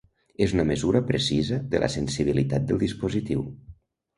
[0.45, 3.45] És una mesura precisa de la sensibilitat del dispositiu.